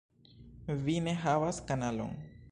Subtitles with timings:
[0.87, 2.17] Vi ne havas kanalon